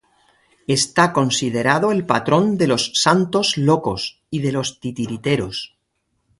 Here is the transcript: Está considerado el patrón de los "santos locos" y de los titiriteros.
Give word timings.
Está 0.65 1.13
considerado 1.13 1.91
el 1.91 2.07
patrón 2.07 2.57
de 2.57 2.65
los 2.65 2.91
"santos 2.95 3.55
locos" 3.55 4.19
y 4.31 4.39
de 4.39 4.51
los 4.51 4.79
titiriteros. 4.79 5.77